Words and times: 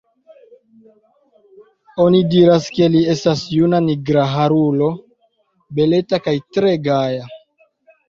Oni 2.05 2.21
diras, 2.31 2.71
ke 2.79 2.89
li 2.95 3.03
estas 3.15 3.45
juna 3.59 3.83
nigraharulo, 3.91 4.91
beleta 5.81 6.25
kaj 6.29 6.39
tre 6.57 6.77
gaja. 6.93 7.35